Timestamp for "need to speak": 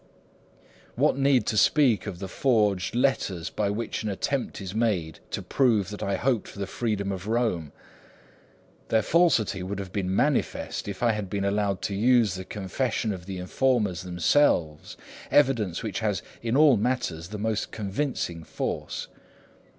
1.15-2.07